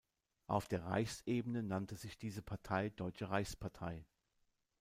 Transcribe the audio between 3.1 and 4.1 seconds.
Reichspartei.